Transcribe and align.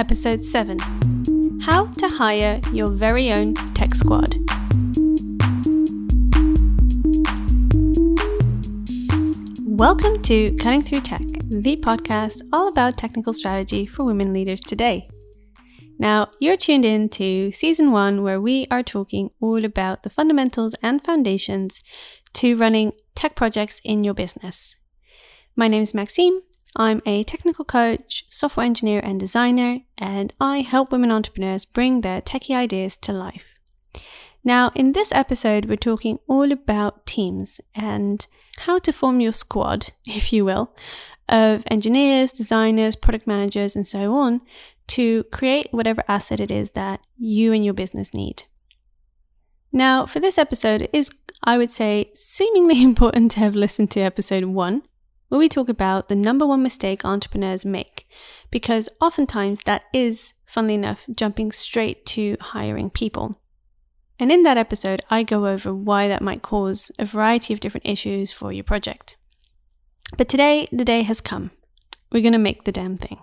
Episode 0.00 0.42
7 0.42 0.78
How 1.60 1.84
to 1.84 2.08
Hire 2.08 2.58
Your 2.72 2.90
Very 2.90 3.30
Own 3.30 3.52
Tech 3.74 3.94
Squad. 3.94 4.34
Welcome 9.66 10.22
to 10.22 10.56
Cutting 10.56 10.80
Through 10.80 11.02
Tech, 11.02 11.20
the 11.50 11.76
podcast 11.84 12.40
all 12.50 12.68
about 12.68 12.96
technical 12.96 13.34
strategy 13.34 13.84
for 13.84 14.04
women 14.04 14.32
leaders 14.32 14.62
today. 14.62 15.06
Now, 15.98 16.28
you're 16.40 16.56
tuned 16.56 16.86
in 16.86 17.10
to 17.10 17.52
season 17.52 17.92
one, 17.92 18.22
where 18.22 18.40
we 18.40 18.66
are 18.70 18.82
talking 18.82 19.28
all 19.38 19.66
about 19.66 20.02
the 20.02 20.08
fundamentals 20.08 20.74
and 20.82 21.04
foundations 21.04 21.82
to 22.32 22.56
running 22.56 22.92
tech 23.14 23.36
projects 23.36 23.82
in 23.84 24.02
your 24.02 24.14
business. 24.14 24.76
My 25.54 25.68
name 25.68 25.82
is 25.82 25.92
Maxime. 25.92 26.40
I'm 26.76 27.02
a 27.04 27.24
technical 27.24 27.64
coach, 27.64 28.24
software 28.28 28.66
engineer, 28.66 29.00
and 29.02 29.18
designer, 29.18 29.80
and 29.98 30.32
I 30.40 30.60
help 30.60 30.92
women 30.92 31.10
entrepreneurs 31.10 31.64
bring 31.64 32.00
their 32.00 32.20
techie 32.20 32.54
ideas 32.54 32.96
to 32.98 33.12
life. 33.12 33.54
Now, 34.44 34.70
in 34.74 34.92
this 34.92 35.12
episode, 35.12 35.66
we're 35.66 35.76
talking 35.76 36.18
all 36.26 36.50
about 36.52 37.04
teams 37.06 37.60
and 37.74 38.26
how 38.60 38.78
to 38.78 38.92
form 38.92 39.20
your 39.20 39.32
squad, 39.32 39.88
if 40.06 40.32
you 40.32 40.44
will, 40.44 40.74
of 41.28 41.64
engineers, 41.70 42.32
designers, 42.32 42.96
product 42.96 43.26
managers, 43.26 43.76
and 43.76 43.86
so 43.86 44.14
on 44.14 44.40
to 44.88 45.24
create 45.24 45.68
whatever 45.70 46.02
asset 46.08 46.40
it 46.40 46.50
is 46.50 46.72
that 46.72 47.00
you 47.16 47.52
and 47.52 47.64
your 47.64 47.74
business 47.74 48.12
need. 48.12 48.44
Now, 49.72 50.04
for 50.04 50.18
this 50.18 50.36
episode, 50.36 50.82
it 50.82 50.90
is, 50.92 51.10
I 51.44 51.58
would 51.58 51.70
say, 51.70 52.10
seemingly 52.14 52.82
important 52.82 53.32
to 53.32 53.40
have 53.40 53.54
listened 53.54 53.90
to 53.92 54.00
episode 54.00 54.44
one, 54.44 54.82
where 55.30 55.38
we 55.38 55.48
talk 55.48 55.68
about 55.68 56.08
the 56.08 56.16
number 56.16 56.44
one 56.44 56.62
mistake 56.62 57.04
entrepreneurs 57.04 57.64
make, 57.64 58.06
because 58.50 58.88
oftentimes 59.00 59.62
that 59.62 59.84
is, 59.94 60.34
funnily 60.44 60.74
enough, 60.74 61.06
jumping 61.16 61.52
straight 61.52 62.04
to 62.04 62.36
hiring 62.40 62.90
people. 62.90 63.40
And 64.18 64.32
in 64.32 64.42
that 64.42 64.58
episode, 64.58 65.02
I 65.08 65.22
go 65.22 65.46
over 65.46 65.72
why 65.72 66.08
that 66.08 66.20
might 66.20 66.42
cause 66.42 66.90
a 66.98 67.04
variety 67.04 67.54
of 67.54 67.60
different 67.60 67.86
issues 67.86 68.32
for 68.32 68.52
your 68.52 68.64
project. 68.64 69.16
But 70.18 70.28
today, 70.28 70.68
the 70.72 70.84
day 70.84 71.02
has 71.02 71.20
come. 71.20 71.52
We're 72.10 72.22
going 72.22 72.32
to 72.32 72.38
make 72.38 72.64
the 72.64 72.72
damn 72.72 72.96
thing. 72.96 73.20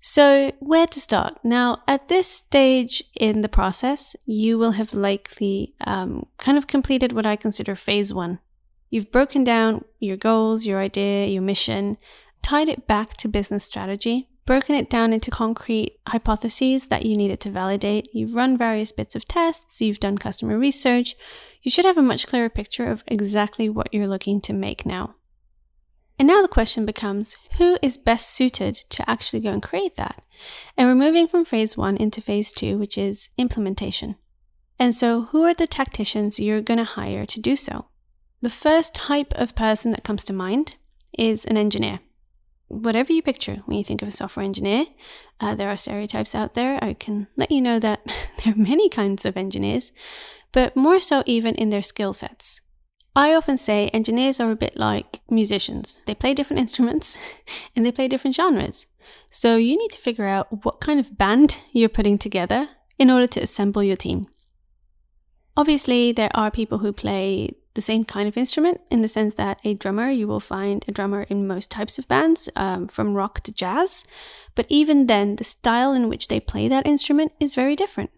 So, 0.00 0.52
where 0.60 0.86
to 0.86 1.00
start? 1.00 1.40
Now, 1.42 1.82
at 1.88 2.06
this 2.06 2.30
stage 2.30 3.02
in 3.16 3.40
the 3.40 3.48
process, 3.48 4.14
you 4.24 4.56
will 4.56 4.72
have 4.72 4.94
likely 4.94 5.74
um, 5.80 6.26
kind 6.38 6.56
of 6.56 6.68
completed 6.68 7.10
what 7.10 7.26
I 7.26 7.34
consider 7.34 7.74
phase 7.74 8.14
one. 8.14 8.38
You've 8.90 9.10
broken 9.10 9.44
down 9.44 9.84
your 9.98 10.16
goals, 10.16 10.64
your 10.64 10.78
idea, 10.78 11.26
your 11.26 11.42
mission, 11.42 11.96
tied 12.42 12.68
it 12.68 12.86
back 12.86 13.16
to 13.18 13.28
business 13.28 13.64
strategy, 13.64 14.28
broken 14.44 14.76
it 14.76 14.88
down 14.88 15.12
into 15.12 15.30
concrete 15.30 15.98
hypotheses 16.06 16.86
that 16.86 17.04
you 17.04 17.16
needed 17.16 17.40
to 17.40 17.50
validate. 17.50 18.08
You've 18.12 18.36
run 18.36 18.56
various 18.56 18.92
bits 18.92 19.16
of 19.16 19.26
tests, 19.26 19.80
you've 19.80 20.00
done 20.00 20.18
customer 20.18 20.56
research. 20.56 21.16
You 21.62 21.70
should 21.70 21.84
have 21.84 21.98
a 21.98 22.02
much 22.02 22.28
clearer 22.28 22.48
picture 22.48 22.86
of 22.86 23.02
exactly 23.08 23.68
what 23.68 23.92
you're 23.92 24.06
looking 24.06 24.40
to 24.42 24.52
make 24.52 24.86
now. 24.86 25.16
And 26.18 26.28
now 26.28 26.40
the 26.40 26.48
question 26.48 26.86
becomes 26.86 27.36
who 27.58 27.78
is 27.82 27.98
best 27.98 28.30
suited 28.30 28.74
to 28.90 29.08
actually 29.10 29.40
go 29.40 29.50
and 29.50 29.62
create 29.62 29.96
that? 29.96 30.22
And 30.76 30.88
we're 30.88 30.94
moving 30.94 31.26
from 31.26 31.44
phase 31.44 31.76
one 31.76 31.96
into 31.96 32.20
phase 32.20 32.52
two, 32.52 32.78
which 32.78 32.96
is 32.96 33.28
implementation. 33.36 34.16
And 34.78 34.94
so, 34.94 35.22
who 35.22 35.42
are 35.42 35.54
the 35.54 35.66
tacticians 35.66 36.38
you're 36.38 36.60
going 36.60 36.78
to 36.78 36.84
hire 36.84 37.26
to 37.26 37.40
do 37.40 37.56
so? 37.56 37.86
The 38.46 38.50
first 38.50 38.94
type 38.94 39.32
of 39.34 39.56
person 39.56 39.90
that 39.90 40.04
comes 40.04 40.22
to 40.22 40.32
mind 40.32 40.76
is 41.18 41.44
an 41.46 41.56
engineer. 41.56 41.98
Whatever 42.68 43.12
you 43.12 43.20
picture 43.20 43.64
when 43.64 43.76
you 43.76 43.82
think 43.82 44.02
of 44.02 44.06
a 44.06 44.12
software 44.12 44.44
engineer, 44.44 44.86
uh, 45.40 45.56
there 45.56 45.68
are 45.68 45.76
stereotypes 45.76 46.32
out 46.32 46.54
there. 46.54 46.78
I 46.80 46.94
can 46.94 47.26
let 47.36 47.50
you 47.50 47.60
know 47.60 47.80
that 47.80 48.06
there 48.44 48.54
are 48.54 48.56
many 48.56 48.88
kinds 48.88 49.24
of 49.24 49.36
engineers, 49.36 49.90
but 50.52 50.76
more 50.76 51.00
so 51.00 51.24
even 51.26 51.56
in 51.56 51.70
their 51.70 51.82
skill 51.82 52.12
sets. 52.12 52.60
I 53.16 53.34
often 53.34 53.56
say 53.56 53.88
engineers 53.88 54.38
are 54.38 54.52
a 54.52 54.62
bit 54.64 54.76
like 54.76 55.22
musicians. 55.28 56.00
They 56.06 56.14
play 56.14 56.32
different 56.32 56.60
instruments 56.66 57.18
and 57.74 57.84
they 57.84 57.90
play 57.90 58.06
different 58.06 58.36
genres. 58.36 58.86
So 59.28 59.56
you 59.56 59.76
need 59.76 59.90
to 59.90 59.98
figure 59.98 60.28
out 60.28 60.64
what 60.64 60.80
kind 60.80 61.00
of 61.00 61.18
band 61.18 61.62
you're 61.72 61.88
putting 61.88 62.16
together 62.16 62.68
in 62.96 63.10
order 63.10 63.26
to 63.26 63.40
assemble 63.40 63.82
your 63.82 63.96
team. 63.96 64.28
Obviously, 65.56 66.12
there 66.12 66.30
are 66.32 66.52
people 66.52 66.78
who 66.78 66.92
play 66.92 67.50
the 67.76 67.82
same 67.82 68.04
kind 68.04 68.26
of 68.26 68.36
instrument 68.36 68.80
in 68.90 69.02
the 69.02 69.08
sense 69.08 69.34
that 69.34 69.60
a 69.62 69.74
drummer, 69.74 70.10
you 70.10 70.26
will 70.26 70.40
find 70.40 70.84
a 70.88 70.92
drummer 70.92 71.22
in 71.24 71.46
most 71.46 71.70
types 71.70 71.98
of 71.98 72.08
bands, 72.08 72.48
um, 72.56 72.88
from 72.88 73.16
rock 73.16 73.40
to 73.42 73.52
jazz. 73.52 74.04
But 74.56 74.66
even 74.68 75.06
then, 75.06 75.36
the 75.36 75.44
style 75.44 75.92
in 75.92 76.08
which 76.08 76.26
they 76.26 76.40
play 76.40 76.66
that 76.66 76.86
instrument 76.86 77.32
is 77.38 77.54
very 77.54 77.76
different. 77.76 78.10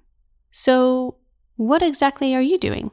So, 0.50 1.16
what 1.56 1.82
exactly 1.82 2.34
are 2.34 2.41
you 2.41 2.56
doing? 2.56 2.92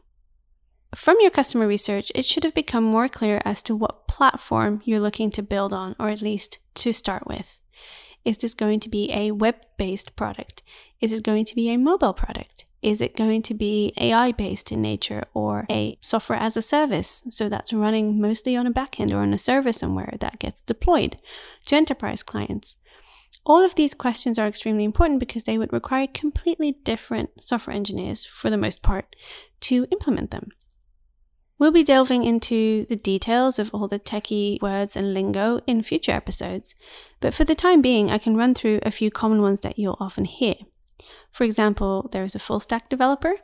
From 0.95 1.17
your 1.19 1.31
customer 1.31 1.67
research, 1.67 2.11
it 2.15 2.25
should 2.25 2.43
have 2.43 2.53
become 2.53 2.83
more 2.83 3.07
clear 3.07 3.41
as 3.45 3.61
to 3.63 3.75
what 3.75 4.07
platform 4.07 4.81
you're 4.85 4.99
looking 4.99 5.29
to 5.31 5.43
build 5.43 5.73
on, 5.73 5.95
or 5.99 6.09
at 6.09 6.21
least 6.21 6.57
to 6.75 6.91
start 6.93 7.27
with. 7.27 7.59
Is 8.23 8.37
this 8.37 8.55
going 8.55 8.79
to 8.79 8.89
be 8.89 9.11
a 9.11 9.31
web 9.31 9.55
based 9.77 10.15
product? 10.15 10.63
Is 10.99 11.11
it 11.11 11.23
going 11.23 11.45
to 11.45 11.55
be 11.55 11.69
a 11.69 11.77
mobile 11.77 12.13
product? 12.13 12.54
Is 12.85 13.01
it 13.01 13.15
going 13.15 13.41
to 13.41 13.55
be 13.55 13.93
AI 13.97 14.31
based 14.31 14.71
in 14.71 14.79
nature 14.79 15.23
or 15.33 15.65
a 15.71 15.97
software 16.01 16.37
as 16.37 16.55
a 16.55 16.61
service? 16.61 17.23
So 17.29 17.49
that's 17.49 17.73
running 17.73 18.21
mostly 18.21 18.55
on 18.55 18.67
a 18.67 18.71
backend 18.71 19.11
or 19.11 19.17
on 19.17 19.33
a 19.33 19.39
server 19.39 19.71
somewhere 19.71 20.13
that 20.19 20.37
gets 20.37 20.61
deployed 20.61 21.17
to 21.65 21.75
enterprise 21.75 22.21
clients. 22.21 22.75
All 23.43 23.65
of 23.65 23.73
these 23.73 23.95
questions 23.95 24.37
are 24.37 24.45
extremely 24.45 24.83
important 24.83 25.19
because 25.19 25.45
they 25.45 25.57
would 25.57 25.73
require 25.73 26.05
completely 26.05 26.73
different 26.83 27.41
software 27.41 27.75
engineers, 27.75 28.23
for 28.23 28.51
the 28.51 28.57
most 28.57 28.83
part, 28.83 29.15
to 29.61 29.87
implement 29.91 30.29
them. 30.29 30.49
We'll 31.57 31.71
be 31.71 31.83
delving 31.83 32.23
into 32.23 32.85
the 32.85 32.95
details 32.95 33.57
of 33.57 33.71
all 33.73 33.87
the 33.87 33.97
techie 33.97 34.61
words 34.61 34.95
and 34.95 35.11
lingo 35.11 35.59
in 35.65 35.81
future 35.81 36.11
episodes, 36.11 36.75
but 37.19 37.33
for 37.33 37.45
the 37.45 37.55
time 37.55 37.81
being, 37.81 38.11
I 38.11 38.19
can 38.19 38.37
run 38.37 38.53
through 38.53 38.79
a 38.83 38.91
few 38.91 39.09
common 39.09 39.41
ones 39.41 39.61
that 39.61 39.79
you'll 39.79 39.97
often 39.99 40.25
hear. 40.25 40.53
For 41.31 41.43
example, 41.43 42.09
there 42.11 42.23
is 42.23 42.35
a 42.35 42.39
full 42.39 42.59
stack 42.59 42.89
developer, 42.89 43.35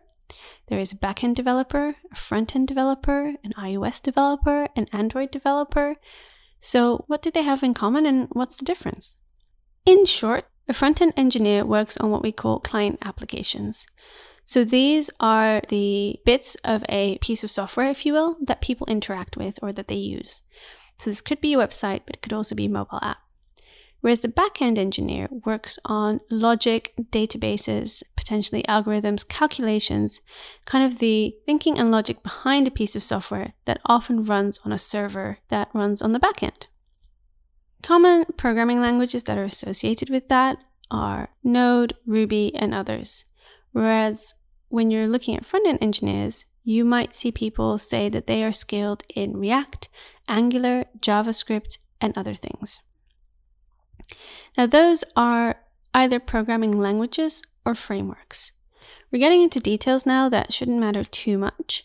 there 0.67 0.79
is 0.79 0.91
a 0.91 0.97
backend 0.97 1.35
developer, 1.35 1.95
a 2.11 2.15
front 2.15 2.55
end 2.55 2.67
developer, 2.67 3.35
an 3.43 3.51
iOS 3.57 4.01
developer, 4.01 4.67
an 4.75 4.87
Android 4.93 5.31
developer. 5.31 5.97
So, 6.59 7.03
what 7.07 7.21
do 7.21 7.31
they 7.31 7.43
have 7.43 7.63
in 7.63 7.73
common 7.73 8.05
and 8.05 8.27
what's 8.31 8.57
the 8.57 8.65
difference? 8.65 9.15
In 9.85 10.05
short, 10.05 10.45
a 10.67 10.73
front 10.73 11.01
end 11.01 11.13
engineer 11.17 11.65
works 11.65 11.97
on 11.97 12.11
what 12.11 12.23
we 12.23 12.31
call 12.31 12.59
client 12.59 12.99
applications. 13.01 13.87
So 14.45 14.63
these 14.63 15.09
are 15.19 15.61
the 15.69 16.19
bits 16.25 16.55
of 16.63 16.83
a 16.89 17.17
piece 17.19 17.43
of 17.43 17.51
software, 17.51 17.89
if 17.89 18.05
you 18.05 18.13
will, 18.13 18.37
that 18.41 18.61
people 18.61 18.87
interact 18.87 19.37
with 19.37 19.57
or 19.61 19.71
that 19.73 19.87
they 19.87 19.95
use. 19.95 20.41
So 20.97 21.09
this 21.09 21.21
could 21.21 21.41
be 21.41 21.53
a 21.53 21.57
website, 21.57 22.01
but 22.05 22.15
it 22.15 22.21
could 22.21 22.33
also 22.33 22.55
be 22.55 22.65
a 22.65 22.69
mobile 22.69 22.99
app. 23.01 23.19
Whereas 24.01 24.21
the 24.21 24.27
backend 24.27 24.77
engineer 24.77 25.29
works 25.45 25.77
on 25.85 26.19
logic, 26.29 26.93
databases, 27.11 28.03
potentially 28.15 28.63
algorithms, 28.63 29.27
calculations, 29.27 30.21
kind 30.65 30.83
of 30.83 30.99
the 30.99 31.35
thinking 31.45 31.77
and 31.77 31.91
logic 31.91 32.23
behind 32.23 32.67
a 32.67 32.71
piece 32.71 32.95
of 32.95 33.03
software 33.03 33.53
that 33.65 33.79
often 33.85 34.23
runs 34.23 34.59
on 34.65 34.71
a 34.71 34.77
server 34.77 35.37
that 35.49 35.69
runs 35.73 36.01
on 36.01 36.11
the 36.11 36.19
backend. 36.19 36.65
Common 37.83 38.25
programming 38.37 38.81
languages 38.81 39.23
that 39.23 39.37
are 39.37 39.43
associated 39.43 40.09
with 40.09 40.29
that 40.29 40.57
are 40.89 41.29
Node, 41.43 41.93
Ruby, 42.05 42.53
and 42.55 42.73
others. 42.73 43.25
Whereas 43.71 44.33
when 44.69 44.89
you're 44.89 45.07
looking 45.07 45.35
at 45.35 45.45
front 45.45 45.67
end 45.67 45.79
engineers, 45.81 46.45
you 46.63 46.85
might 46.85 47.15
see 47.15 47.31
people 47.31 47.77
say 47.77 48.09
that 48.09 48.27
they 48.27 48.43
are 48.43 48.51
skilled 48.51 49.03
in 49.15 49.37
React, 49.37 49.89
Angular, 50.27 50.85
JavaScript, 50.99 51.77
and 51.99 52.17
other 52.17 52.35
things. 52.35 52.81
Now, 54.57 54.65
those 54.65 55.03
are 55.15 55.55
either 55.93 56.19
programming 56.19 56.71
languages 56.71 57.41
or 57.65 57.75
frameworks. 57.75 58.53
We're 59.11 59.19
getting 59.19 59.41
into 59.41 59.59
details 59.59 60.05
now 60.05 60.29
that 60.29 60.53
shouldn't 60.53 60.79
matter 60.79 61.03
too 61.03 61.37
much, 61.37 61.83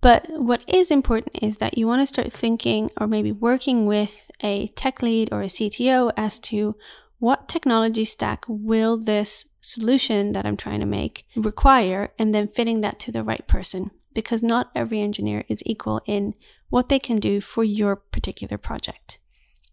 but 0.00 0.26
what 0.28 0.62
is 0.68 0.90
important 0.90 1.38
is 1.40 1.58
that 1.58 1.78
you 1.78 1.86
want 1.86 2.02
to 2.02 2.06
start 2.06 2.32
thinking 2.32 2.90
or 3.00 3.06
maybe 3.06 3.32
working 3.32 3.86
with 3.86 4.30
a 4.42 4.66
tech 4.68 5.02
lead 5.02 5.32
or 5.32 5.42
a 5.42 5.46
CTO 5.46 6.12
as 6.16 6.38
to 6.40 6.76
what 7.18 7.48
technology 7.48 8.04
stack 8.04 8.44
will 8.46 8.98
this 8.98 9.46
solution 9.62 10.32
that 10.32 10.44
I'm 10.44 10.58
trying 10.58 10.80
to 10.80 10.86
make 10.86 11.24
require, 11.34 12.12
and 12.18 12.34
then 12.34 12.48
fitting 12.48 12.82
that 12.82 12.98
to 13.00 13.12
the 13.12 13.22
right 13.22 13.46
person. 13.46 13.90
Because 14.12 14.42
not 14.42 14.70
every 14.74 15.00
engineer 15.00 15.44
is 15.48 15.62
equal 15.64 16.02
in 16.06 16.34
what 16.68 16.88
they 16.88 16.98
can 16.98 17.16
do 17.16 17.40
for 17.40 17.64
your 17.64 17.96
particular 17.96 18.58
project. 18.58 19.18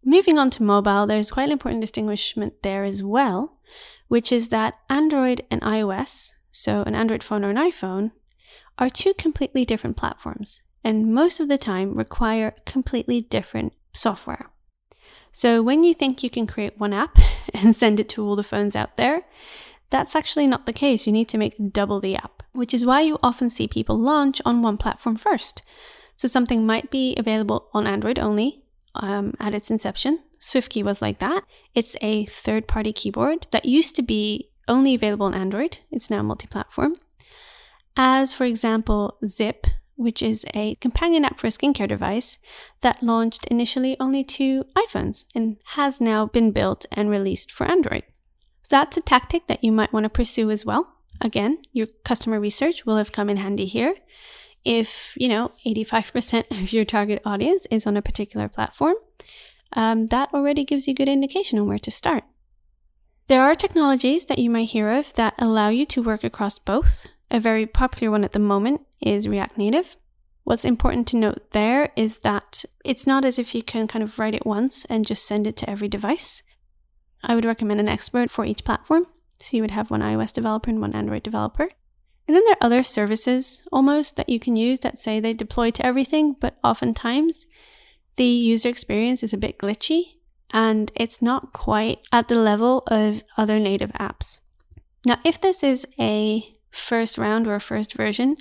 Moving 0.03 0.37
on 0.37 0.49
to 0.51 0.63
mobile, 0.63 1.05
there's 1.05 1.31
quite 1.31 1.45
an 1.45 1.51
important 1.51 1.81
distinguishment 1.81 2.63
there 2.63 2.83
as 2.83 3.03
well, 3.03 3.59
which 4.07 4.31
is 4.31 4.49
that 4.49 4.79
Android 4.89 5.45
and 5.51 5.61
iOS, 5.61 6.33
so 6.51 6.83
an 6.83 6.95
Android 6.95 7.23
phone 7.23 7.45
or 7.45 7.49
an 7.49 7.57
iPhone, 7.57 8.11
are 8.79 8.89
two 8.89 9.13
completely 9.13 9.63
different 9.63 9.97
platforms 9.97 10.61
and 10.83 11.13
most 11.13 11.39
of 11.39 11.47
the 11.47 11.57
time 11.57 11.95
require 11.95 12.55
completely 12.65 13.21
different 13.21 13.73
software. 13.93 14.49
So 15.31 15.61
when 15.61 15.83
you 15.83 15.93
think 15.93 16.23
you 16.23 16.29
can 16.29 16.47
create 16.47 16.79
one 16.79 16.93
app 16.93 17.17
and 17.53 17.75
send 17.75 17.99
it 17.99 18.09
to 18.09 18.25
all 18.25 18.35
the 18.35 18.43
phones 18.43 18.75
out 18.75 18.97
there, 18.97 19.23
that's 19.89 20.15
actually 20.15 20.47
not 20.47 20.65
the 20.65 20.73
case. 20.73 21.05
You 21.05 21.13
need 21.13 21.29
to 21.29 21.37
make 21.37 21.73
double 21.73 21.99
the 21.99 22.15
app, 22.15 22.43
which 22.53 22.73
is 22.73 22.85
why 22.85 23.01
you 23.01 23.17
often 23.21 23.49
see 23.49 23.67
people 23.67 23.97
launch 23.97 24.41
on 24.45 24.61
one 24.61 24.77
platform 24.77 25.15
first. 25.15 25.61
So 26.15 26.27
something 26.27 26.65
might 26.65 26.91
be 26.91 27.15
available 27.17 27.69
on 27.73 27.87
Android 27.87 28.19
only 28.19 28.60
um, 28.95 29.33
at 29.39 29.53
its 29.53 29.71
inception. 29.71 30.19
SwiftKey 30.39 30.83
was 30.83 31.01
like 31.01 31.19
that. 31.19 31.43
It's 31.75 31.95
a 32.01 32.25
third 32.25 32.67
party 32.67 32.91
keyboard 32.93 33.47
that 33.51 33.65
used 33.65 33.95
to 33.97 34.01
be 34.01 34.49
only 34.67 34.95
available 34.95 35.25
on 35.25 35.33
Android, 35.33 35.79
it's 35.91 36.09
now 36.09 36.21
multi 36.21 36.47
platform. 36.47 36.95
As, 37.95 38.31
for 38.31 38.45
example, 38.45 39.17
Zip, 39.25 39.67
which 39.95 40.23
is 40.23 40.45
a 40.53 40.75
companion 40.75 41.25
app 41.25 41.39
for 41.39 41.47
a 41.47 41.51
skincare 41.51 41.87
device 41.87 42.37
that 42.81 43.03
launched 43.03 43.45
initially 43.47 43.97
only 43.99 44.23
to 44.23 44.63
iPhones 44.75 45.25
and 45.35 45.57
has 45.75 46.01
now 46.01 46.25
been 46.25 46.51
built 46.51 46.85
and 46.91 47.09
released 47.09 47.51
for 47.51 47.65
Android. 47.65 48.03
So 48.63 48.77
that's 48.77 48.97
a 48.97 49.01
tactic 49.01 49.47
that 49.47 49.63
you 49.63 49.71
might 49.71 49.93
want 49.93 50.05
to 50.05 50.09
pursue 50.09 50.49
as 50.49 50.65
well. 50.65 50.95
Again, 51.19 51.59
your 51.71 51.87
customer 52.03 52.39
research 52.39 52.85
will 52.85 52.97
have 52.97 53.11
come 53.11 53.29
in 53.29 53.37
handy 53.37 53.65
here. 53.65 53.95
If, 54.63 55.13
you 55.17 55.27
know, 55.27 55.51
85% 55.65 56.51
of 56.51 56.73
your 56.73 56.85
target 56.85 57.21
audience 57.25 57.65
is 57.71 57.87
on 57.87 57.97
a 57.97 58.01
particular 58.01 58.47
platform, 58.47 58.95
um, 59.73 60.07
that 60.07 60.33
already 60.33 60.63
gives 60.63 60.87
you 60.87 60.93
good 60.93 61.09
indication 61.09 61.59
on 61.59 61.67
where 61.67 61.79
to 61.79 61.91
start. 61.91 62.23
There 63.27 63.41
are 63.41 63.55
technologies 63.55 64.25
that 64.25 64.39
you 64.39 64.49
might 64.49 64.69
hear 64.69 64.89
of 64.91 65.13
that 65.13 65.35
allow 65.37 65.69
you 65.69 65.85
to 65.85 66.03
work 66.03 66.23
across 66.23 66.59
both. 66.59 67.07
A 67.29 67.39
very 67.39 67.65
popular 67.65 68.11
one 68.11 68.25
at 68.25 68.33
the 68.33 68.39
moment 68.39 68.81
is 68.99 69.27
React 69.27 69.57
Native. 69.57 69.97
What's 70.43 70.65
important 70.65 71.07
to 71.09 71.17
note 71.17 71.51
there 71.51 71.91
is 71.95 72.19
that 72.19 72.65
it's 72.83 73.07
not 73.07 73.23
as 73.23 73.39
if 73.39 73.55
you 73.55 73.63
can 73.63 73.87
kind 73.87 74.03
of 74.03 74.19
write 74.19 74.35
it 74.35 74.45
once 74.45 74.85
and 74.85 75.07
just 75.07 75.25
send 75.25 75.47
it 75.47 75.55
to 75.57 75.69
every 75.69 75.87
device. 75.87 76.43
I 77.23 77.35
would 77.35 77.45
recommend 77.45 77.79
an 77.79 77.87
expert 77.87 78.31
for 78.31 78.43
each 78.43 78.65
platform. 78.65 79.05
So 79.37 79.55
you 79.55 79.63
would 79.63 79.71
have 79.71 79.91
one 79.91 80.01
iOS 80.01 80.33
developer 80.33 80.69
and 80.69 80.81
one 80.81 80.95
Android 80.95 81.23
developer. 81.23 81.69
And 82.31 82.37
then 82.37 82.45
there 82.45 82.55
are 82.61 82.67
other 82.67 82.81
services 82.81 83.61
almost 83.73 84.15
that 84.15 84.29
you 84.29 84.39
can 84.39 84.55
use 84.55 84.79
that 84.79 84.97
say 84.97 85.19
they 85.19 85.33
deploy 85.33 85.69
to 85.71 85.85
everything, 85.85 86.37
but 86.39 86.57
oftentimes 86.63 87.45
the 88.15 88.23
user 88.23 88.69
experience 88.69 89.21
is 89.21 89.33
a 89.33 89.37
bit 89.37 89.59
glitchy 89.59 90.13
and 90.49 90.93
it's 90.95 91.21
not 91.21 91.51
quite 91.51 91.99
at 92.09 92.29
the 92.29 92.35
level 92.35 92.83
of 92.87 93.23
other 93.35 93.59
native 93.59 93.91
apps. 93.99 94.39
Now, 95.05 95.19
if 95.25 95.41
this 95.41 95.61
is 95.61 95.85
a 95.99 96.55
first 96.69 97.17
round 97.17 97.47
or 97.47 97.55
a 97.55 97.59
first 97.59 97.95
version, 97.95 98.37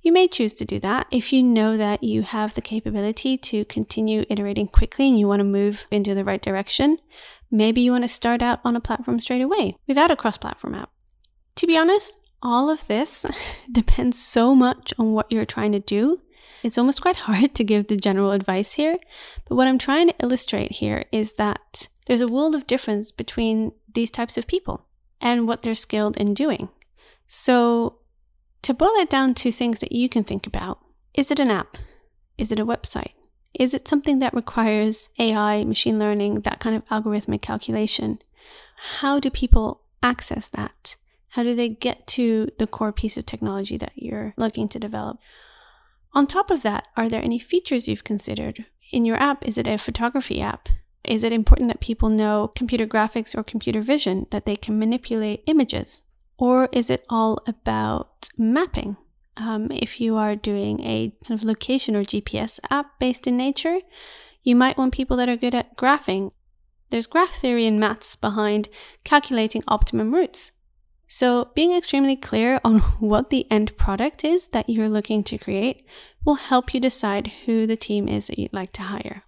you 0.00 0.10
may 0.10 0.26
choose 0.26 0.54
to 0.54 0.64
do 0.64 0.78
that 0.78 1.06
if 1.10 1.30
you 1.30 1.42
know 1.42 1.76
that 1.76 2.02
you 2.02 2.22
have 2.22 2.54
the 2.54 2.62
capability 2.62 3.36
to 3.36 3.66
continue 3.66 4.24
iterating 4.30 4.68
quickly 4.68 5.06
and 5.06 5.20
you 5.20 5.28
want 5.28 5.40
to 5.40 5.44
move 5.44 5.84
into 5.90 6.14
the 6.14 6.24
right 6.24 6.40
direction. 6.40 6.96
Maybe 7.50 7.82
you 7.82 7.92
want 7.92 8.04
to 8.04 8.08
start 8.08 8.40
out 8.40 8.60
on 8.64 8.74
a 8.74 8.80
platform 8.80 9.20
straight 9.20 9.42
away 9.42 9.76
without 9.86 10.10
a 10.10 10.16
cross 10.16 10.38
platform 10.38 10.74
app. 10.74 10.88
To 11.56 11.66
be 11.66 11.76
honest, 11.76 12.16
all 12.44 12.70
of 12.70 12.86
this 12.86 13.26
depends 13.72 14.18
so 14.18 14.54
much 14.54 14.92
on 14.98 15.12
what 15.12 15.32
you're 15.32 15.46
trying 15.46 15.72
to 15.72 15.80
do. 15.80 16.20
It's 16.62 16.78
almost 16.78 17.02
quite 17.02 17.16
hard 17.16 17.54
to 17.54 17.64
give 17.64 17.88
the 17.88 17.96
general 17.96 18.32
advice 18.32 18.74
here, 18.74 18.98
but 19.48 19.56
what 19.56 19.68
I'm 19.68 19.78
trying 19.78 20.08
to 20.08 20.14
illustrate 20.22 20.72
here 20.72 21.04
is 21.10 21.34
that 21.34 21.88
there's 22.06 22.20
a 22.20 22.28
world 22.28 22.54
of 22.54 22.66
difference 22.66 23.10
between 23.10 23.72
these 23.92 24.10
types 24.10 24.36
of 24.36 24.46
people 24.46 24.86
and 25.20 25.48
what 25.48 25.62
they're 25.62 25.74
skilled 25.74 26.16
in 26.16 26.34
doing. 26.34 26.68
So, 27.26 27.98
to 28.62 28.74
boil 28.74 28.94
it 28.96 29.10
down 29.10 29.34
to 29.34 29.50
things 29.50 29.80
that 29.80 29.92
you 29.92 30.08
can 30.08 30.24
think 30.24 30.46
about 30.46 30.78
is 31.14 31.30
it 31.30 31.38
an 31.38 31.50
app? 31.50 31.78
Is 32.36 32.50
it 32.50 32.58
a 32.58 32.66
website? 32.66 33.12
Is 33.54 33.72
it 33.72 33.86
something 33.86 34.18
that 34.18 34.34
requires 34.34 35.08
AI, 35.18 35.62
machine 35.64 35.98
learning, 35.98 36.40
that 36.40 36.58
kind 36.58 36.74
of 36.74 36.84
algorithmic 36.86 37.40
calculation? 37.40 38.18
How 38.98 39.20
do 39.20 39.30
people 39.30 39.82
access 40.02 40.48
that? 40.48 40.96
How 41.34 41.42
do 41.42 41.56
they 41.56 41.68
get 41.68 42.06
to 42.08 42.48
the 42.60 42.66
core 42.68 42.92
piece 42.92 43.16
of 43.16 43.26
technology 43.26 43.76
that 43.78 43.90
you're 43.96 44.34
looking 44.36 44.68
to 44.68 44.78
develop? 44.78 45.18
On 46.12 46.28
top 46.28 46.48
of 46.48 46.62
that, 46.62 46.86
are 46.96 47.08
there 47.08 47.24
any 47.24 47.40
features 47.40 47.88
you've 47.88 48.04
considered? 48.04 48.66
In 48.92 49.04
your 49.04 49.16
app, 49.16 49.44
is 49.44 49.58
it 49.58 49.66
a 49.66 49.76
photography 49.76 50.40
app? 50.40 50.68
Is 51.02 51.24
it 51.24 51.32
important 51.32 51.66
that 51.66 51.80
people 51.80 52.08
know 52.08 52.52
computer 52.54 52.86
graphics 52.86 53.36
or 53.36 53.42
computer 53.42 53.80
vision, 53.80 54.28
that 54.30 54.46
they 54.46 54.54
can 54.54 54.78
manipulate 54.78 55.42
images? 55.48 56.02
Or 56.38 56.68
is 56.70 56.88
it 56.88 57.04
all 57.10 57.42
about 57.48 58.28
mapping? 58.38 58.96
Um, 59.36 59.72
if 59.72 60.00
you 60.00 60.16
are 60.16 60.36
doing 60.36 60.78
a 60.82 61.12
kind 61.26 61.40
of 61.40 61.44
location 61.44 61.96
or 61.96 62.04
GPS 62.04 62.60
app 62.70 63.00
based 63.00 63.26
in 63.26 63.36
nature, 63.36 63.80
you 64.44 64.54
might 64.54 64.78
want 64.78 64.94
people 64.94 65.16
that 65.16 65.28
are 65.28 65.36
good 65.36 65.56
at 65.56 65.76
graphing. 65.76 66.30
There's 66.90 67.08
graph 67.08 67.34
theory 67.34 67.66
and 67.66 67.80
maths 67.80 68.14
behind 68.14 68.68
calculating 69.02 69.64
optimum 69.66 70.14
routes. 70.14 70.52
So, 71.16 71.52
being 71.54 71.72
extremely 71.72 72.16
clear 72.16 72.60
on 72.64 72.80
what 72.98 73.30
the 73.30 73.46
end 73.48 73.76
product 73.76 74.24
is 74.24 74.48
that 74.48 74.68
you're 74.68 74.88
looking 74.88 75.22
to 75.22 75.38
create 75.38 75.86
will 76.24 76.34
help 76.34 76.74
you 76.74 76.80
decide 76.80 77.30
who 77.46 77.68
the 77.68 77.76
team 77.76 78.08
is 78.08 78.26
that 78.26 78.36
you'd 78.36 78.52
like 78.52 78.72
to 78.72 78.82
hire. 78.82 79.22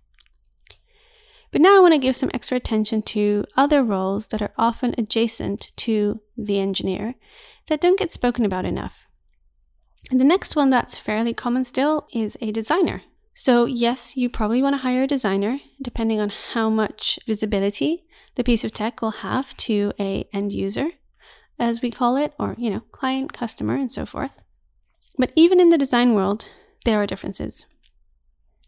But 1.53 1.61
now 1.61 1.77
I 1.77 1.79
want 1.79 1.95
to 1.95 2.01
give 2.01 2.17
some 2.17 2.33
extra 2.35 2.57
attention 2.57 3.03
to 3.03 3.45
other 3.57 3.85
roles 3.85 4.27
that 4.29 4.43
are 4.43 4.53
often 4.59 4.97
adjacent 4.99 5.71
to 5.77 6.21
the 6.37 6.59
engineer 6.59 7.15
that 7.69 7.81
don't 7.81 8.01
get 8.01 8.11
spoken 8.11 8.45
about 8.45 8.65
enough. 8.65 9.07
And 10.11 10.21
the 10.21 10.25
next 10.25 10.57
one 10.57 10.71
that's 10.71 10.99
fairly 10.99 11.35
common 11.35 11.65
still 11.65 12.09
is 12.13 12.37
a 12.41 12.51
designer. 12.51 13.03
So, 13.33 13.65
yes, 13.65 14.17
you 14.17 14.29
probably 14.29 14.61
want 14.61 14.75
to 14.75 14.83
hire 14.83 15.05
a 15.05 15.07
designer, 15.07 15.61
depending 15.81 16.19
on 16.19 16.33
how 16.53 16.69
much 16.69 17.21
visibility 17.29 18.07
the 18.35 18.43
piece 18.43 18.65
of 18.65 18.73
tech 18.73 19.01
will 19.01 19.23
have 19.23 19.57
to 19.59 19.93
a 20.01 20.29
end 20.33 20.53
user, 20.53 20.91
as 21.59 21.83
we 21.83 21.91
call 21.91 22.17
it, 22.17 22.35
or 22.39 22.55
you 22.59 22.71
know, 22.71 22.81
client, 22.93 23.33
customer, 23.33 23.75
and 23.75 23.91
so 23.91 24.07
forth. 24.07 24.43
But 25.19 25.33
even 25.35 25.61
in 25.61 25.71
the 25.71 25.79
design 25.79 26.15
world, 26.15 26.49
there 26.85 27.01
are 27.01 27.07
differences. 27.07 27.67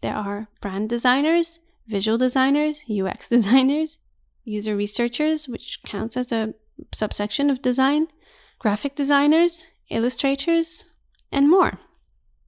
There 0.01 0.15
are 0.15 0.47
brand 0.61 0.89
designers, 0.89 1.59
visual 1.87 2.17
designers, 2.17 2.83
UX 2.89 3.29
designers, 3.37 3.99
user 4.43 4.75
researchers, 4.75 5.47
which 5.47 5.79
counts 5.83 6.17
as 6.17 6.31
a 6.31 6.53
subsection 6.93 7.49
of 7.49 7.61
design, 7.61 8.07
graphic 8.57 8.95
designers, 8.95 9.67
illustrators, 9.89 10.85
and 11.31 11.49
more. 11.49 11.79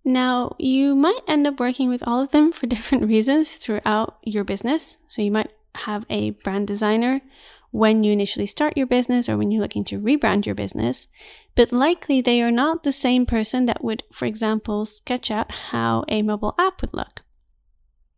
Now, 0.04 0.56
you 0.58 0.96
might 0.96 1.20
end 1.28 1.46
up 1.46 1.60
working 1.60 1.90
with 1.90 2.06
all 2.08 2.22
of 2.22 2.32
them 2.32 2.52
for 2.52 2.68
different 2.76 3.06
reasons 3.06 3.58
throughout 3.58 4.18
your 4.24 4.44
business. 4.44 4.98
So, 5.08 5.22
you 5.22 5.32
might 5.32 5.52
have 5.76 6.06
a 6.10 6.32
brand 6.32 6.68
designer 6.68 7.22
when 7.72 8.04
you 8.04 8.12
initially 8.12 8.46
start 8.46 8.78
your 8.78 8.86
business 8.86 9.28
or 9.28 9.38
when 9.38 9.50
you're 9.50 9.62
looking 9.62 9.86
to 9.86 10.00
rebrand 10.00 10.46
your 10.46 10.56
business, 10.56 11.08
but 11.56 11.72
likely 11.72 12.22
they 12.22 12.42
are 12.42 12.52
not 12.52 12.84
the 12.84 12.92
same 12.92 13.26
person 13.26 13.66
that 13.66 13.84
would, 13.84 14.04
for 14.12 14.26
example, 14.26 14.86
sketch 14.86 15.32
out 15.32 15.52
how 15.52 16.04
a 16.08 16.22
mobile 16.22 16.54
app 16.60 16.82
would 16.82 16.94
look. 16.94 17.22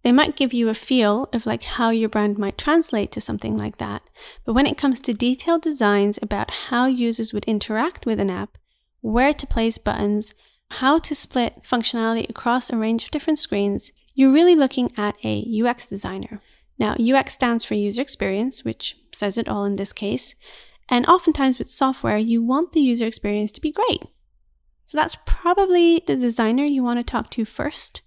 They 0.04 0.12
might 0.12 0.36
give 0.36 0.54
you 0.54 0.68
a 0.68 0.74
feel 0.74 1.30
of 1.32 1.46
like 1.46 1.64
how 1.64 1.90
your 1.92 2.10
brand 2.10 2.38
might 2.38 2.58
translate 2.58 3.12
to 3.14 3.22
something 3.22 3.56
like 3.56 3.78
that. 3.78 4.02
But 4.46 4.54
when 4.54 4.66
it 4.66 4.78
comes 4.78 5.00
to 5.02 5.14
detailed 5.14 5.62
designs 5.62 6.20
about 6.22 6.52
how 6.52 6.88
users 6.88 7.32
would 7.32 7.46
interact 7.46 8.06
with 8.06 8.20
an 8.20 8.30
app, 8.30 8.58
where 9.00 9.32
to 9.32 9.48
place 9.48 9.78
buttons, 9.78 10.36
how 10.72 11.00
to 11.00 11.16
split 11.16 11.64
functionality 11.64 12.28
across 12.30 12.70
a 12.70 12.78
range 12.78 13.06
of 13.06 13.12
different 13.12 13.40
screens, 13.40 13.92
you're 14.14 14.34
really 14.34 14.56
looking 14.56 14.92
at 14.98 15.16
a 15.24 15.46
UX 15.62 15.88
designer. 15.88 16.42
Now, 16.84 16.98
UX 17.00 17.32
stands 17.32 17.64
for 17.64 17.76
user 17.76 18.02
experience, 18.02 18.66
which 18.66 18.98
says 19.14 19.38
it 19.38 19.48
all 19.48 19.64
in 19.64 19.78
this 19.78 19.94
case. 19.94 20.36
And 20.90 21.06
oftentimes 21.06 21.58
with 21.58 21.70
software, 21.70 22.18
you 22.18 22.44
want 22.44 22.74
the 22.74 22.82
user 22.82 23.08
experience 23.08 23.54
to 23.54 23.62
be 23.62 23.72
great. 23.72 24.04
So 24.84 24.98
that's 24.98 25.16
probably 25.26 26.04
the 26.06 26.18
designer 26.18 26.66
you 26.66 26.84
want 26.84 27.00
to 27.00 27.10
talk 27.10 27.30
to 27.30 27.46
first 27.46 28.02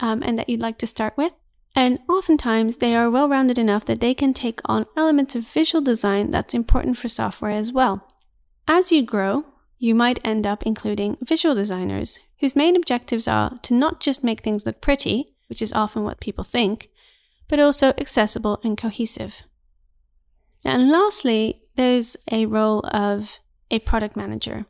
um, 0.00 0.22
and 0.22 0.38
that 0.38 0.48
you'd 0.48 0.62
like 0.62 0.78
to 0.78 0.86
start 0.86 1.18
with. 1.18 1.34
And 1.76 1.98
oftentimes, 2.08 2.78
they 2.78 2.96
are 2.96 3.10
well 3.10 3.28
rounded 3.28 3.58
enough 3.58 3.84
that 3.84 4.00
they 4.00 4.14
can 4.14 4.32
take 4.32 4.60
on 4.64 4.86
elements 4.96 5.36
of 5.36 5.46
visual 5.46 5.82
design 5.82 6.30
that's 6.30 6.54
important 6.54 6.96
for 6.96 7.08
software 7.08 7.50
as 7.50 7.72
well. 7.72 8.08
As 8.66 8.90
you 8.90 9.02
grow, 9.02 9.44
you 9.78 9.94
might 9.94 10.24
end 10.24 10.46
up 10.46 10.62
including 10.62 11.18
visual 11.20 11.54
designers 11.54 12.20
whose 12.40 12.56
main 12.56 12.74
objectives 12.74 13.28
are 13.28 13.58
to 13.64 13.74
not 13.74 14.00
just 14.00 14.24
make 14.24 14.40
things 14.40 14.64
look 14.64 14.80
pretty, 14.80 15.34
which 15.48 15.60
is 15.60 15.74
often 15.74 16.04
what 16.04 16.20
people 16.20 16.42
think, 16.42 16.88
but 17.48 17.60
also 17.60 17.88
accessible 17.98 18.60
and 18.64 18.76
cohesive. 18.76 19.42
And 20.64 20.90
lastly, 20.90 21.62
there's 21.76 22.16
a 22.30 22.46
role 22.46 22.86
of 22.92 23.38
a 23.70 23.78
product 23.80 24.16
manager. 24.16 24.66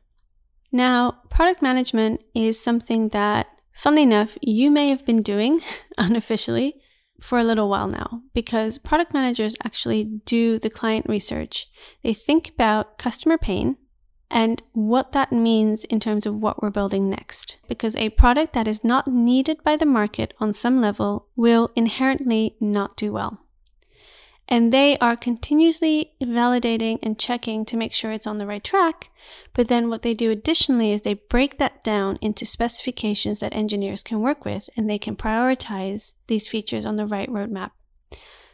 Now, 0.73 1.21
product 1.31 1.62
management 1.62 2.23
is 2.35 2.61
something 2.61 3.11
that, 3.11 3.47
funnily 3.73 4.02
enough, 4.02 4.37
you 4.43 4.71
may 4.71 4.88
have 4.88 5.07
been 5.07 5.23
doing 5.23 5.61
unofficially 5.99 6.75
for 7.21 7.38
a 7.38 7.45
little 7.45 7.69
while 7.69 7.87
now 7.87 8.23
because 8.35 8.78
product 8.78 9.14
managers 9.14 9.57
actually 9.64 10.04
do 10.25 10.59
the 10.59 10.71
client 10.71 11.07
research. 11.09 11.69
They 12.02 12.12
think 12.12 12.49
about 12.49 12.99
customer 12.99 13.38
pain 13.38 13.76
and 14.35 14.64
what 14.73 15.12
that 15.12 15.31
means 15.31 15.85
in 15.85 16.00
terms 16.00 16.26
of 16.26 16.35
what 16.35 16.61
we're 16.61 16.69
building 16.69 17.09
next. 17.09 17.57
Because 17.69 17.95
a 17.95 18.09
product 18.11 18.53
that 18.55 18.67
is 18.67 18.83
not 18.83 19.07
needed 19.07 19.62
by 19.62 19.76
the 19.76 19.87
market 19.87 20.35
on 20.41 20.53
some 20.53 20.81
level 20.81 21.29
will 21.37 21.71
inherently 21.76 22.57
not 22.61 22.97
do 22.97 23.12
well. 23.12 23.38
And 24.49 24.73
they 24.73 24.99
are 24.99 25.17
continuously 25.17 26.14
validating 26.21 26.99
and 27.00 27.17
checking 27.17 27.64
to 27.64 27.76
make 27.76 27.93
sure 27.93 28.11
it's 28.11 28.26
on 28.26 28.38
the 28.38 28.47
right 28.47 28.62
track. 28.62 29.11
But 29.55 29.69
then 29.69 29.88
what 29.88 30.03
they 30.03 30.14
do 30.14 30.33
additionally 30.33 30.91
is 30.91 31.03
they 31.03 31.14
break 31.14 31.59
that 31.59 31.85
down 31.85 32.19
into 32.21 32.45
specifications 32.45 33.38
that 33.38 33.55
engineers 33.55 34.03
can 34.03 34.21
work 34.21 34.45
with 34.45 34.69
and 34.76 34.91
they 34.91 34.99
can 34.99 35.14
prioritize 35.14 36.14
these 36.26 36.49
features 36.49 36.85
on 36.85 36.97
the 36.97 37.07
right 37.07 37.31
roadmap. 37.31 37.71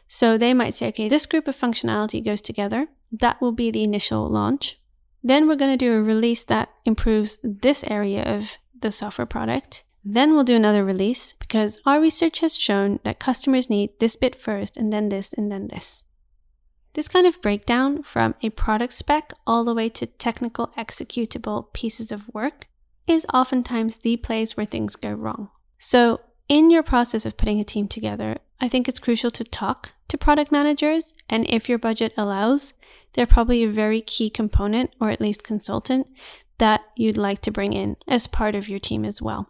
So 0.07 0.37
they 0.37 0.53
might 0.53 0.75
say, 0.75 0.89
okay, 0.89 1.09
this 1.09 1.25
group 1.25 1.49
of 1.49 1.57
functionality 1.57 2.23
goes 2.23 2.43
together. 2.43 2.89
That 3.11 3.41
will 3.41 3.53
be 3.53 3.71
the 3.71 3.83
initial 3.83 4.29
launch. 4.29 4.80
Then 5.23 5.47
we're 5.47 5.57
going 5.57 5.77
to 5.77 5.85
do 5.85 5.95
a 5.95 6.03
release 6.03 6.45
that 6.45 6.71
improves 6.85 7.39
this 7.43 7.85
area 7.85 8.23
of 8.23 8.57
the 8.79 8.91
software 8.91 9.27
product. 9.27 9.85
Then 10.05 10.33
we'll 10.33 10.45
do 10.45 10.57
another 10.57 10.85
release 10.85 11.35
because 11.35 11.79
our 11.85 12.01
research 12.01 12.41
has 12.41 12.59
shown 12.59 13.01
that 13.05 13.21
customers 13.21 13.69
need 13.69 13.91
this 14.01 14.17
bit 14.17 14.35
first 14.35 14.77
and 14.77 14.93
then 14.93 15.11
this 15.11 15.33
and 15.33 15.53
then 15.53 15.69
this. 15.69 16.05
This 16.95 17.07
kind 17.07 17.27
of 17.27 17.41
breakdown 17.41 18.03
from 18.03 18.35
a 18.43 18.51
product 18.51 18.95
spec 18.95 19.33
all 19.47 19.65
the 19.65 19.75
way 19.75 19.89
to 19.91 20.07
technical 20.07 20.69
executable 20.77 21.73
pieces 21.73 22.11
of 22.11 22.33
work 22.35 22.69
is 23.07 23.27
oftentimes 23.33 23.97
the 23.97 24.17
place 24.17 24.57
where 24.57 24.67
things 24.67 24.97
go 24.97 25.13
wrong. 25.13 25.51
So, 25.79 26.21
in 26.51 26.69
your 26.69 26.83
process 26.83 27.25
of 27.25 27.37
putting 27.37 27.61
a 27.61 27.65
team 27.65 27.87
together, 27.87 28.37
I 28.61 28.69
think 28.69 28.89
it's 28.89 28.99
crucial 28.99 29.31
to 29.31 29.45
talk 29.45 29.93
to 30.09 30.19
product 30.19 30.51
managers, 30.51 31.15
and 31.29 31.49
if 31.49 31.69
your 31.69 31.79
budget 31.79 32.13
allows, 32.17 32.75
they're 33.13 33.25
probably 33.25 33.63
a 33.63 33.71
very 33.71 34.01
key 34.01 34.29
component, 34.29 34.93
or 35.01 35.11
at 35.11 35.21
least 35.21 35.45
consultant, 35.45 36.09
that 36.59 36.81
you'd 36.97 37.17
like 37.17 37.41
to 37.43 37.53
bring 37.53 37.73
in 37.73 37.97
as 38.09 38.27
part 38.27 38.57
of 38.57 38.69
your 38.69 38.81
team 38.81 39.05
as 39.05 39.23
well. 39.23 39.49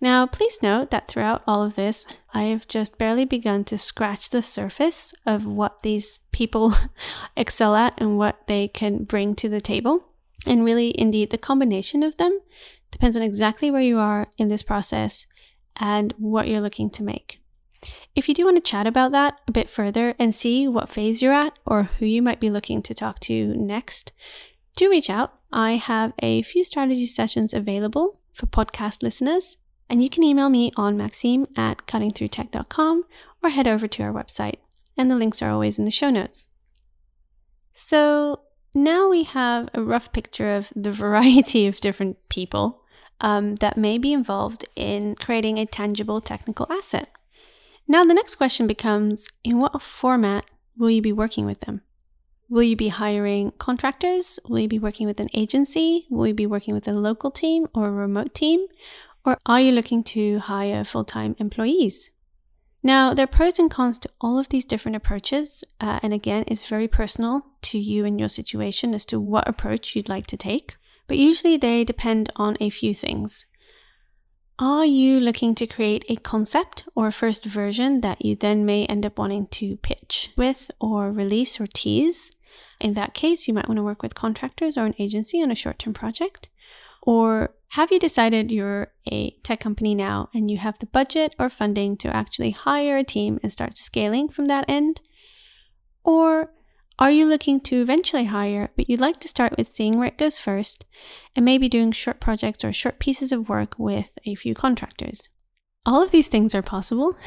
Now, 0.00 0.26
please 0.26 0.58
note 0.62 0.90
that 0.90 1.08
throughout 1.08 1.42
all 1.46 1.62
of 1.62 1.74
this, 1.74 2.06
I 2.32 2.44
have 2.44 2.66
just 2.66 2.96
barely 2.96 3.26
begun 3.26 3.62
to 3.64 3.76
scratch 3.76 4.30
the 4.30 4.42
surface 4.42 5.12
of 5.26 5.46
what 5.46 5.82
these 5.82 6.20
people 6.32 6.72
excel 7.36 7.76
at 7.76 7.92
and 7.98 8.16
what 8.16 8.46
they 8.46 8.68
can 8.68 9.04
bring 9.04 9.34
to 9.36 9.48
the 9.50 9.60
table. 9.60 10.06
And 10.46 10.64
really, 10.64 10.98
indeed, 10.98 11.30
the 11.30 11.38
combination 11.38 12.02
of 12.02 12.16
them 12.16 12.40
depends 12.90 13.16
on 13.16 13.22
exactly 13.22 13.70
where 13.70 13.82
you 13.82 13.98
are 13.98 14.28
in 14.38 14.48
this 14.48 14.62
process 14.62 15.26
and 15.76 16.14
what 16.18 16.48
you're 16.48 16.60
looking 16.60 16.90
to 16.90 17.02
make. 17.02 17.40
If 18.14 18.28
you 18.28 18.34
do 18.34 18.44
want 18.44 18.56
to 18.56 18.70
chat 18.70 18.86
about 18.86 19.12
that 19.12 19.38
a 19.46 19.52
bit 19.52 19.68
further 19.68 20.14
and 20.18 20.34
see 20.34 20.66
what 20.66 20.88
phase 20.88 21.22
you're 21.22 21.32
at 21.32 21.58
or 21.66 21.84
who 21.84 22.06
you 22.06 22.22
might 22.22 22.40
be 22.40 22.50
looking 22.50 22.82
to 22.82 22.94
talk 22.94 23.20
to 23.20 23.54
next, 23.54 24.12
do 24.76 24.90
reach 24.90 25.10
out. 25.10 25.34
I 25.52 25.72
have 25.72 26.12
a 26.20 26.42
few 26.42 26.64
strategy 26.64 27.06
sessions 27.06 27.54
available 27.54 28.20
for 28.32 28.46
podcast 28.46 29.02
listeners 29.02 29.58
and 29.88 30.02
you 30.02 30.10
can 30.10 30.24
email 30.24 30.48
me 30.48 30.72
on 30.76 30.96
maxime 30.96 31.46
at 31.56 31.86
cuttingthroughtech.com 31.86 33.04
or 33.42 33.50
head 33.50 33.68
over 33.68 33.86
to 33.86 34.02
our 34.02 34.12
website. 34.12 34.56
And 34.96 35.10
the 35.10 35.16
links 35.16 35.42
are 35.42 35.50
always 35.50 35.78
in 35.78 35.84
the 35.84 35.90
show 35.90 36.10
notes. 36.10 36.48
So 37.72 38.40
now 38.74 39.08
we 39.08 39.24
have 39.24 39.68
a 39.74 39.82
rough 39.82 40.12
picture 40.12 40.54
of 40.54 40.72
the 40.74 40.90
variety 41.04 41.66
of 41.66 41.80
different 41.80 42.16
people 42.28 42.82
um, 43.20 43.56
that 43.56 43.76
may 43.76 43.98
be 43.98 44.12
involved 44.12 44.64
in 44.76 45.14
creating 45.16 45.58
a 45.58 45.66
tangible 45.66 46.20
technical 46.20 46.66
asset. 46.70 47.08
Now, 47.88 48.04
the 48.04 48.14
next 48.14 48.34
question 48.34 48.66
becomes 48.66 49.28
in 49.44 49.58
what 49.58 49.80
format 49.80 50.44
will 50.76 50.90
you 50.90 51.02
be 51.02 51.12
working 51.12 51.46
with 51.46 51.60
them? 51.60 51.82
Will 52.48 52.62
you 52.62 52.76
be 52.76 52.88
hiring 52.88 53.52
contractors? 53.58 54.38
Will 54.48 54.60
you 54.60 54.68
be 54.68 54.78
working 54.78 55.06
with 55.06 55.20
an 55.20 55.28
agency? 55.34 56.06
Will 56.10 56.28
you 56.28 56.34
be 56.34 56.46
working 56.46 56.74
with 56.74 56.86
a 56.86 56.92
local 56.92 57.30
team 57.30 57.66
or 57.74 57.88
a 57.88 57.92
remote 57.92 58.34
team? 58.34 58.66
Or 59.24 59.38
are 59.46 59.60
you 59.60 59.72
looking 59.72 60.04
to 60.04 60.38
hire 60.38 60.84
full 60.84 61.04
time 61.04 61.34
employees? 61.38 62.10
Now, 62.82 63.14
there 63.14 63.24
are 63.24 63.26
pros 63.26 63.58
and 63.58 63.68
cons 63.68 63.98
to 64.00 64.10
all 64.20 64.38
of 64.38 64.48
these 64.48 64.64
different 64.64 64.94
approaches. 64.94 65.64
Uh, 65.80 65.98
and 66.04 66.14
again, 66.14 66.44
it's 66.46 66.68
very 66.68 66.86
personal 66.86 67.44
to 67.62 67.78
you 67.78 68.04
and 68.04 68.20
your 68.20 68.28
situation 68.28 68.94
as 68.94 69.04
to 69.06 69.18
what 69.18 69.48
approach 69.48 69.96
you'd 69.96 70.08
like 70.08 70.28
to 70.28 70.36
take. 70.36 70.76
But 71.06 71.18
usually 71.18 71.56
they 71.56 71.84
depend 71.84 72.30
on 72.36 72.56
a 72.60 72.70
few 72.70 72.94
things. 72.94 73.46
Are 74.58 74.86
you 74.86 75.20
looking 75.20 75.54
to 75.56 75.66
create 75.66 76.04
a 76.08 76.16
concept 76.16 76.84
or 76.94 77.08
a 77.08 77.12
first 77.12 77.44
version 77.44 78.00
that 78.00 78.24
you 78.24 78.34
then 78.34 78.64
may 78.64 78.86
end 78.86 79.04
up 79.04 79.18
wanting 79.18 79.48
to 79.48 79.76
pitch 79.76 80.32
with 80.36 80.70
or 80.80 81.12
release 81.12 81.60
or 81.60 81.66
tease? 81.66 82.30
In 82.80 82.94
that 82.94 83.12
case, 83.12 83.46
you 83.46 83.52
might 83.52 83.68
want 83.68 83.76
to 83.76 83.82
work 83.82 84.02
with 84.02 84.14
contractors 84.14 84.78
or 84.78 84.86
an 84.86 84.94
agency 84.98 85.42
on 85.42 85.50
a 85.50 85.54
short 85.54 85.78
term 85.78 85.92
project. 85.92 86.48
Or 87.02 87.54
have 87.70 87.92
you 87.92 87.98
decided 87.98 88.50
you're 88.50 88.92
a 89.12 89.32
tech 89.42 89.60
company 89.60 89.94
now 89.94 90.30
and 90.32 90.50
you 90.50 90.56
have 90.56 90.78
the 90.78 90.86
budget 90.86 91.36
or 91.38 91.48
funding 91.48 91.96
to 91.98 92.14
actually 92.14 92.50
hire 92.50 92.96
a 92.96 93.04
team 93.04 93.38
and 93.42 93.52
start 93.52 93.76
scaling 93.76 94.28
from 94.28 94.46
that 94.46 94.64
end? 94.68 95.02
Or 96.02 96.52
are 96.98 97.10
you 97.10 97.26
looking 97.26 97.60
to 97.60 97.82
eventually 97.82 98.26
hire, 98.26 98.70
but 98.76 98.88
you'd 98.88 99.00
like 99.00 99.20
to 99.20 99.28
start 99.28 99.56
with 99.58 99.68
seeing 99.68 99.98
where 99.98 100.08
it 100.08 100.18
goes 100.18 100.38
first 100.38 100.84
and 101.34 101.44
maybe 101.44 101.68
doing 101.68 101.92
short 101.92 102.20
projects 102.20 102.64
or 102.64 102.72
short 102.72 102.98
pieces 102.98 103.32
of 103.32 103.48
work 103.48 103.74
with 103.78 104.18
a 104.24 104.34
few 104.34 104.54
contractors? 104.54 105.28
All 105.84 106.02
of 106.02 106.10
these 106.10 106.28
things 106.28 106.54
are 106.54 106.62
possible. 106.62 107.16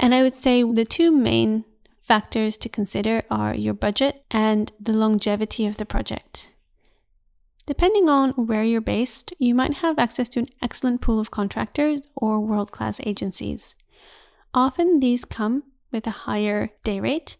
And 0.00 0.12
I 0.12 0.24
would 0.24 0.34
say 0.34 0.64
the 0.64 0.84
two 0.84 1.12
main 1.12 1.64
factors 2.02 2.58
to 2.58 2.68
consider 2.68 3.22
are 3.30 3.54
your 3.54 3.74
budget 3.74 4.24
and 4.28 4.72
the 4.80 4.92
longevity 4.92 5.66
of 5.66 5.76
the 5.76 5.86
project. 5.86 6.50
Depending 7.66 8.08
on 8.08 8.32
where 8.32 8.64
you're 8.64 8.80
based, 8.80 9.32
you 9.38 9.54
might 9.54 9.74
have 9.74 9.98
access 9.98 10.28
to 10.30 10.40
an 10.40 10.48
excellent 10.60 11.00
pool 11.00 11.18
of 11.18 11.30
contractors 11.30 12.02
or 12.14 12.40
world 12.40 12.72
class 12.72 13.00
agencies. 13.06 13.74
Often 14.52 15.00
these 15.00 15.24
come 15.24 15.62
with 15.90 16.06
a 16.06 16.24
higher 16.26 16.70
day 16.82 17.00
rate, 17.00 17.36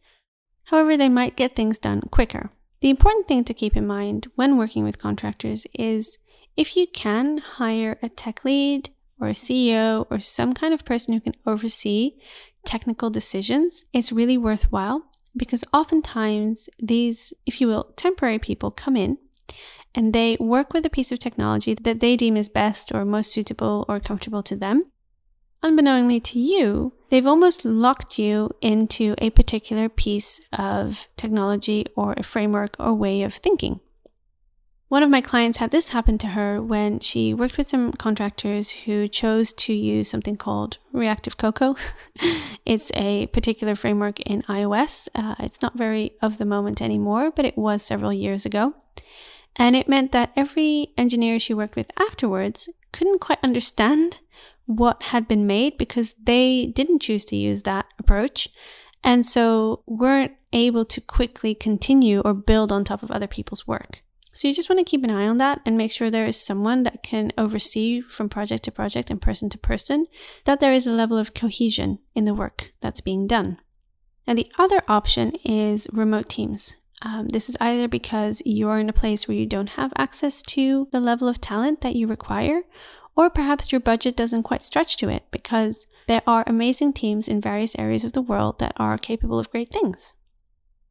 however, 0.64 0.96
they 0.96 1.08
might 1.08 1.36
get 1.36 1.54
things 1.56 1.78
done 1.78 2.02
quicker. 2.10 2.50
The 2.80 2.90
important 2.90 3.28
thing 3.28 3.44
to 3.44 3.54
keep 3.54 3.76
in 3.76 3.86
mind 3.86 4.26
when 4.34 4.56
working 4.56 4.84
with 4.84 4.98
contractors 4.98 5.66
is 5.74 6.18
if 6.56 6.76
you 6.76 6.86
can 6.86 7.38
hire 7.38 7.98
a 8.02 8.08
tech 8.08 8.44
lead 8.44 8.90
or 9.18 9.28
a 9.28 9.32
CEO 9.32 10.06
or 10.10 10.20
some 10.20 10.52
kind 10.52 10.74
of 10.74 10.84
person 10.84 11.14
who 11.14 11.20
can 11.20 11.34
oversee 11.46 12.12
technical 12.64 13.10
decisions, 13.10 13.84
it's 13.92 14.12
really 14.12 14.38
worthwhile 14.38 15.04
because 15.36 15.64
oftentimes 15.72 16.68
these, 16.78 17.32
if 17.46 17.60
you 17.60 17.66
will, 17.66 17.92
temporary 17.96 18.38
people 18.38 18.70
come 18.70 18.96
in 18.96 19.18
and 19.94 20.12
they 20.12 20.36
work 20.40 20.72
with 20.72 20.84
a 20.86 20.90
piece 20.90 21.12
of 21.12 21.18
technology 21.18 21.74
that 21.74 22.00
they 22.00 22.16
deem 22.16 22.36
is 22.36 22.48
best 22.48 22.92
or 22.92 23.04
most 23.04 23.32
suitable 23.32 23.84
or 23.88 24.00
comfortable 24.00 24.42
to 24.42 24.56
them. 24.56 24.90
Unbeknowingly 25.64 26.20
to 26.20 26.38
you, 26.38 26.92
they've 27.08 27.26
almost 27.26 27.64
locked 27.64 28.18
you 28.18 28.50
into 28.60 29.14
a 29.16 29.30
particular 29.30 29.88
piece 29.88 30.38
of 30.52 31.08
technology 31.16 31.86
or 31.96 32.12
a 32.18 32.22
framework 32.22 32.76
or 32.78 32.92
way 32.92 33.22
of 33.22 33.32
thinking. 33.32 33.80
One 34.88 35.02
of 35.02 35.08
my 35.08 35.22
clients 35.22 35.56
had 35.56 35.70
this 35.70 35.88
happen 35.88 36.18
to 36.18 36.26
her 36.28 36.60
when 36.60 37.00
she 37.00 37.32
worked 37.32 37.56
with 37.56 37.66
some 37.66 37.92
contractors 37.94 38.72
who 38.84 39.08
chose 39.08 39.54
to 39.54 39.72
use 39.72 40.10
something 40.10 40.36
called 40.36 40.76
Reactive 40.92 41.38
Cocoa. 41.38 41.76
it's 42.66 42.92
a 42.94 43.28
particular 43.28 43.74
framework 43.74 44.20
in 44.20 44.42
iOS. 44.42 45.08
Uh, 45.14 45.34
it's 45.38 45.62
not 45.62 45.78
very 45.78 46.12
of 46.20 46.36
the 46.36 46.44
moment 46.44 46.82
anymore, 46.82 47.30
but 47.34 47.46
it 47.46 47.56
was 47.56 47.82
several 47.82 48.12
years 48.12 48.44
ago. 48.44 48.74
And 49.56 49.74
it 49.74 49.88
meant 49.88 50.12
that 50.12 50.30
every 50.36 50.88
engineer 50.98 51.38
she 51.38 51.54
worked 51.54 51.74
with 51.74 51.90
afterwards 51.98 52.68
couldn't 52.92 53.20
quite 53.20 53.38
understand 53.42 54.20
what 54.66 55.02
had 55.04 55.28
been 55.28 55.46
made 55.46 55.78
because 55.78 56.14
they 56.22 56.66
didn't 56.66 57.02
choose 57.02 57.24
to 57.26 57.36
use 57.36 57.62
that 57.62 57.86
approach. 57.98 58.48
And 59.02 59.26
so 59.26 59.82
weren't 59.86 60.32
able 60.52 60.84
to 60.86 61.00
quickly 61.00 61.54
continue 61.54 62.20
or 62.20 62.32
build 62.32 62.72
on 62.72 62.84
top 62.84 63.02
of 63.02 63.10
other 63.10 63.26
people's 63.26 63.66
work. 63.66 64.02
So 64.32 64.48
you 64.48 64.54
just 64.54 64.68
want 64.68 64.80
to 64.80 64.90
keep 64.90 65.04
an 65.04 65.10
eye 65.10 65.28
on 65.28 65.36
that 65.36 65.60
and 65.64 65.76
make 65.76 65.92
sure 65.92 66.10
there 66.10 66.26
is 66.26 66.44
someone 66.44 66.82
that 66.82 67.04
can 67.04 67.30
oversee 67.38 68.00
from 68.00 68.28
project 68.28 68.64
to 68.64 68.72
project 68.72 69.08
and 69.10 69.22
person 69.22 69.48
to 69.50 69.58
person, 69.58 70.06
that 70.44 70.58
there 70.58 70.72
is 70.72 70.86
a 70.86 70.92
level 70.92 71.16
of 71.18 71.34
cohesion 71.34 72.00
in 72.16 72.24
the 72.24 72.34
work 72.34 72.72
that's 72.80 73.00
being 73.00 73.28
done. 73.28 73.58
And 74.26 74.36
the 74.36 74.50
other 74.58 74.82
option 74.88 75.34
is 75.44 75.86
remote 75.92 76.28
teams. 76.28 76.74
Um, 77.02 77.28
this 77.28 77.48
is 77.48 77.56
either 77.60 77.86
because 77.86 78.42
you're 78.44 78.78
in 78.78 78.88
a 78.88 78.94
place 78.94 79.28
where 79.28 79.36
you 79.36 79.46
don't 79.46 79.70
have 79.70 79.92
access 79.96 80.42
to 80.42 80.88
the 80.90 81.00
level 81.00 81.28
of 81.28 81.40
talent 81.40 81.82
that 81.82 81.94
you 81.94 82.06
require, 82.06 82.62
or 83.16 83.30
perhaps 83.30 83.72
your 83.72 83.80
budget 83.80 84.16
doesn't 84.16 84.42
quite 84.42 84.64
stretch 84.64 84.96
to 84.98 85.08
it 85.08 85.24
because 85.30 85.86
there 86.06 86.22
are 86.26 86.44
amazing 86.46 86.92
teams 86.92 87.28
in 87.28 87.40
various 87.40 87.76
areas 87.78 88.04
of 88.04 88.12
the 88.12 88.22
world 88.22 88.58
that 88.58 88.74
are 88.76 88.98
capable 88.98 89.38
of 89.38 89.50
great 89.50 89.70
things. 89.70 90.12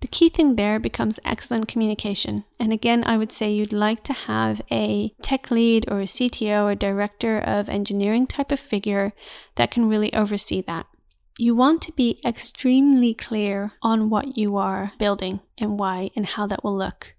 The 0.02 0.08
key 0.08 0.30
thing 0.30 0.56
there 0.56 0.80
becomes 0.80 1.20
excellent 1.24 1.68
communication. 1.68 2.44
And 2.60 2.74
again, 2.74 3.04
I 3.06 3.18
would 3.18 3.32
say 3.32 3.54
you'd 3.54 3.72
like 3.72 4.04
to 4.04 4.14
have 4.14 4.62
a 4.70 5.14
tech 5.22 5.50
lead 5.50 5.86
or 5.90 6.02
a 6.02 6.06
CTO 6.06 6.66
or 6.66 6.76
director 6.76 7.40
of 7.40 7.70
engineering 7.70 8.28
type 8.28 8.52
of 8.52 8.60
figure 8.60 9.14
that 9.56 9.72
can 9.72 9.88
really 9.88 10.14
oversee 10.14 10.62
that 10.64 10.88
you 11.38 11.56
want 11.56 11.82
to 11.82 11.92
be 11.94 12.20
extremely 12.26 13.14
clear 13.14 13.74
on 13.82 14.10
what 14.10 14.38
you 14.38 14.56
are 14.58 14.94
building 15.00 15.40
and 15.58 15.80
why 15.80 16.10
and 16.16 16.26
how 16.28 16.46
that 16.48 16.64
will 16.64 16.78
look. 16.78 17.16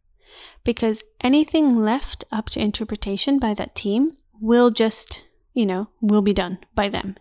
Because 0.62 1.02
anything 1.20 1.76
left 1.76 2.24
up 2.30 2.48
to 2.50 2.60
interpretation 2.60 3.38
by 3.38 3.54
that 3.54 3.74
team 3.74 4.16
will 4.40 4.70
just, 4.70 5.24
you 5.52 5.66
know, 5.66 5.88
will 6.00 6.22
be 6.22 6.32
done 6.32 6.58
by 6.74 6.88
them. 6.88 7.16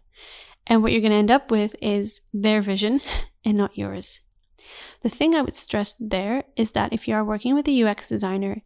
And 0.65 0.82
what 0.82 0.91
you're 0.91 1.01
going 1.01 1.12
to 1.12 1.17
end 1.17 1.32
up 1.32 1.51
with 1.51 1.75
is 1.82 2.22
their 2.34 2.62
vision 2.62 3.01
and 3.46 3.58
not 3.58 3.77
yours. 3.77 4.22
The 5.01 5.10
thing 5.10 5.36
I 5.36 5.41
would 5.41 5.55
stress 5.55 5.96
there 6.00 6.46
is 6.55 6.72
that 6.72 6.93
if 6.93 7.08
you 7.08 7.15
are 7.15 7.24
working 7.24 7.53
with 7.53 7.67
a 7.67 7.84
UX 7.84 8.10
designer, 8.10 8.62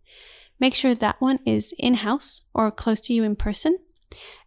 make 0.60 0.76
sure 0.76 0.94
that 0.96 1.20
one 1.20 1.40
is 1.46 1.74
in 1.78 1.96
house 1.96 2.44
or 2.54 2.70
close 2.72 3.02
to 3.02 3.14
you 3.14 3.24
in 3.24 3.36
person. 3.36 3.80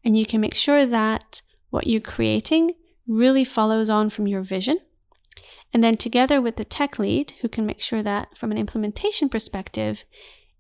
And 0.05 0.17
you 0.17 0.25
can 0.25 0.41
make 0.41 0.55
sure 0.55 0.87
that 0.87 1.43
what 1.71 1.87
you're 1.87 2.01
creating 2.01 2.73
really 3.07 3.45
follows 3.45 3.91
on 3.91 4.09
from 4.11 4.27
your 4.27 4.43
vision. 4.43 4.79
And 5.73 5.85
then 5.85 5.97
together 5.97 6.41
with 6.41 6.57
the 6.57 6.65
tech 6.65 6.99
lead, 6.99 7.33
who 7.43 7.49
can 7.49 7.67
make 7.67 7.81
sure 7.81 8.03
that 8.03 8.37
from 8.37 8.51
an 8.51 8.59
implementation 8.59 9.29
perspective, 9.29 10.05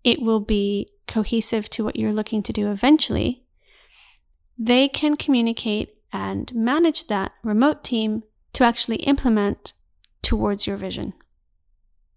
it 0.04 0.22
will 0.22 0.40
be 0.40 0.88
cohesive 1.10 1.68
to 1.70 1.84
what 1.84 1.96
you're 1.96 2.12
looking 2.12 2.42
to 2.44 2.52
do 2.52 2.70
eventually, 2.70 3.44
they 4.56 4.88
can 4.88 5.16
communicate 5.16 5.96
and 6.12 6.54
manage 6.54 7.08
that 7.08 7.32
remote 7.42 7.84
team 7.84 8.22
to 8.54 8.64
actually 8.64 8.96
implement 8.96 9.74
towards 10.22 10.66
your 10.66 10.76
vision. 10.76 11.12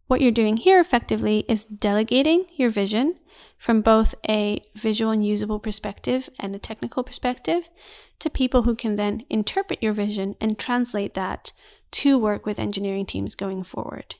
What 0.07 0.21
you're 0.21 0.31
doing 0.31 0.57
here 0.57 0.79
effectively 0.79 1.45
is 1.47 1.65
delegating 1.65 2.45
your 2.55 2.69
vision 2.69 3.15
from 3.57 3.81
both 3.81 4.13
a 4.29 4.61
visual 4.75 5.11
and 5.11 5.25
usable 5.25 5.59
perspective 5.59 6.29
and 6.37 6.53
a 6.55 6.59
technical 6.59 7.03
perspective 7.03 7.69
to 8.19 8.29
people 8.29 8.63
who 8.63 8.75
can 8.75 8.95
then 8.95 9.23
interpret 9.29 9.81
your 9.81 9.93
vision 9.93 10.35
and 10.41 10.59
translate 10.59 11.13
that 11.13 11.51
to 11.91 12.17
work 12.17 12.45
with 12.45 12.59
engineering 12.59 13.05
teams 13.05 13.35
going 13.35 13.63
forward. 13.63 14.15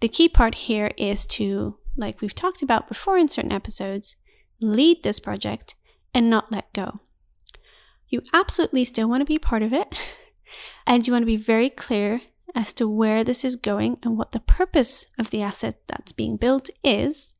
The 0.00 0.08
key 0.08 0.28
part 0.28 0.54
here 0.54 0.92
is 0.96 1.26
to, 1.26 1.77
like 1.98 2.20
we've 2.20 2.34
talked 2.34 2.62
about 2.62 2.88
before 2.88 3.18
in 3.18 3.28
certain 3.28 3.52
episodes, 3.52 4.16
lead 4.60 5.02
this 5.02 5.20
project 5.20 5.74
and 6.14 6.30
not 6.30 6.52
let 6.52 6.72
go. 6.72 7.00
You 8.08 8.22
absolutely 8.32 8.84
still 8.84 9.08
want 9.08 9.20
to 9.20 9.26
be 9.26 9.38
part 9.38 9.62
of 9.62 9.72
it, 9.72 9.94
and 10.86 11.06
you 11.06 11.12
want 11.12 11.22
to 11.22 11.26
be 11.26 11.36
very 11.36 11.68
clear 11.68 12.22
as 12.54 12.72
to 12.74 12.88
where 12.88 13.22
this 13.22 13.44
is 13.44 13.56
going 13.56 13.98
and 14.02 14.16
what 14.16 14.32
the 14.32 14.40
purpose 14.40 15.06
of 15.18 15.30
the 15.30 15.42
asset 15.42 15.80
that's 15.86 16.12
being 16.12 16.36
built 16.36 16.70
is, 16.82 17.34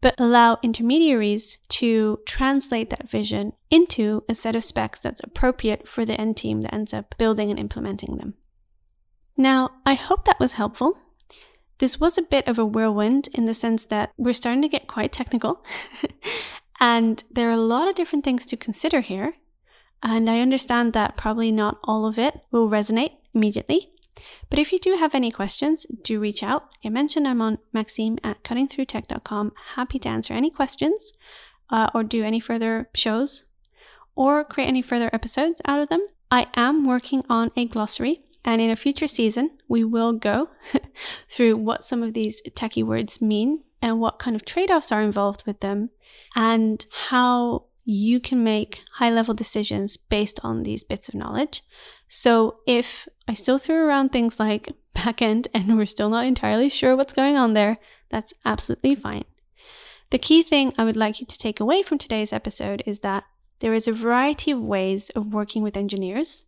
but 0.00 0.14
allow 0.18 0.58
intermediaries 0.62 1.58
to 1.68 2.20
translate 2.26 2.90
that 2.90 3.08
vision 3.08 3.52
into 3.70 4.22
a 4.28 4.34
set 4.34 4.54
of 4.54 4.62
specs 4.62 5.00
that's 5.00 5.20
appropriate 5.24 5.88
for 5.88 6.04
the 6.04 6.20
end 6.20 6.36
team 6.36 6.62
that 6.62 6.74
ends 6.74 6.94
up 6.94 7.16
building 7.18 7.50
and 7.50 7.58
implementing 7.58 8.16
them. 8.16 8.34
Now, 9.36 9.70
I 9.84 9.94
hope 9.94 10.24
that 10.24 10.38
was 10.38 10.54
helpful. 10.54 10.98
This 11.82 11.98
was 11.98 12.16
a 12.16 12.22
bit 12.22 12.46
of 12.46 12.60
a 12.60 12.64
whirlwind 12.64 13.28
in 13.34 13.44
the 13.44 13.54
sense 13.54 13.86
that 13.86 14.12
we're 14.16 14.34
starting 14.34 14.62
to 14.62 14.68
get 14.68 14.86
quite 14.86 15.10
technical, 15.10 15.64
and 16.80 17.24
there 17.28 17.48
are 17.48 17.58
a 17.58 17.68
lot 17.74 17.88
of 17.88 17.96
different 17.96 18.24
things 18.24 18.46
to 18.46 18.56
consider 18.56 19.00
here. 19.00 19.34
And 20.00 20.30
I 20.30 20.38
understand 20.38 20.92
that 20.92 21.16
probably 21.16 21.50
not 21.50 21.80
all 21.82 22.06
of 22.06 22.20
it 22.20 22.38
will 22.52 22.70
resonate 22.70 23.16
immediately. 23.34 23.90
But 24.48 24.60
if 24.60 24.70
you 24.70 24.78
do 24.78 24.96
have 24.96 25.12
any 25.12 25.32
questions, 25.32 25.84
do 26.04 26.20
reach 26.20 26.44
out. 26.44 26.68
Like 26.70 26.86
I 26.86 26.88
mentioned, 26.90 27.26
I'm 27.26 27.42
on 27.42 27.58
Maxime 27.72 28.16
at 28.22 28.44
cuttingthroughtech.com. 28.44 29.52
Happy 29.74 29.98
to 29.98 30.08
answer 30.08 30.34
any 30.34 30.50
questions 30.50 31.12
uh, 31.68 31.90
or 31.92 32.04
do 32.04 32.22
any 32.22 32.38
further 32.38 32.90
shows 32.94 33.44
or 34.14 34.44
create 34.44 34.68
any 34.68 34.82
further 34.82 35.10
episodes 35.12 35.60
out 35.64 35.80
of 35.80 35.88
them. 35.88 36.06
I 36.30 36.46
am 36.54 36.86
working 36.86 37.24
on 37.28 37.50
a 37.56 37.64
glossary, 37.66 38.22
and 38.44 38.60
in 38.60 38.70
a 38.70 38.76
future 38.76 39.06
season, 39.06 39.50
we 39.68 39.84
will 39.84 40.12
go 40.12 40.50
through 41.28 41.56
what 41.56 41.84
some 41.84 42.02
of 42.02 42.14
these 42.14 42.42
techie 42.50 42.84
words 42.84 43.20
mean 43.20 43.62
and 43.80 44.00
what 44.00 44.18
kind 44.18 44.36
of 44.36 44.44
trade 44.44 44.70
offs 44.70 44.92
are 44.92 45.02
involved 45.02 45.44
with 45.46 45.60
them, 45.60 45.90
and 46.36 46.86
how 47.08 47.64
you 47.84 48.20
can 48.20 48.44
make 48.44 48.84
high 48.94 49.10
level 49.10 49.34
decisions 49.34 49.96
based 49.96 50.38
on 50.44 50.62
these 50.62 50.84
bits 50.84 51.08
of 51.08 51.14
knowledge. 51.14 51.62
So 52.06 52.58
if 52.66 53.08
I 53.26 53.34
still 53.34 53.58
throw 53.58 53.76
around 53.76 54.10
things 54.10 54.38
like 54.38 54.72
backend 54.94 55.46
and 55.52 55.76
we're 55.76 55.86
still 55.86 56.10
not 56.10 56.26
entirely 56.26 56.68
sure 56.68 56.94
what's 56.94 57.12
going 57.12 57.36
on 57.36 57.54
there, 57.54 57.78
that's 58.08 58.34
absolutely 58.44 58.94
fine. 58.94 59.24
The 60.10 60.18
key 60.18 60.42
thing 60.42 60.72
I 60.76 60.84
would 60.84 60.96
like 60.96 61.20
you 61.20 61.26
to 61.26 61.38
take 61.38 61.58
away 61.58 61.82
from 61.82 61.98
today's 61.98 62.32
episode 62.32 62.82
is 62.86 63.00
that 63.00 63.24
there 63.60 63.74
is 63.74 63.88
a 63.88 63.92
variety 63.92 64.50
of 64.50 64.60
ways 64.60 65.10
of 65.10 65.32
working 65.32 65.62
with 65.62 65.76
engineers. 65.76 66.44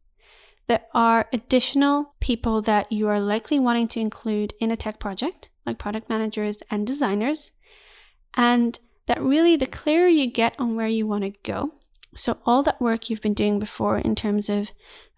There 0.66 0.83
are 0.94 1.29
additional 1.33 2.14
people 2.20 2.62
that 2.62 2.90
you 2.90 3.09
are 3.09 3.20
likely 3.20 3.59
wanting 3.59 3.88
to 3.88 4.00
include 4.00 4.55
in 4.61 4.70
a 4.70 4.77
tech 4.77 4.98
project, 4.98 5.50
like 5.66 5.79
product 5.79 6.09
managers 6.09 6.59
and 6.70 6.87
designers. 6.87 7.53
And 8.35 8.79
that 9.07 9.22
really 9.22 9.57
the 9.57 9.66
clearer 9.66 10.09
you 10.09 10.27
get 10.27 10.55
on 10.59 10.74
where 10.74 10.88
you 10.88 11.07
want 11.07 11.24
to 11.24 11.35
go. 11.42 11.74
So, 12.14 12.38
all 12.46 12.62
that 12.62 12.81
work 12.81 13.11
you've 13.11 13.20
been 13.20 13.35
doing 13.35 13.59
before 13.59 13.98
in 13.98 14.14
terms 14.14 14.48
of 14.48 14.70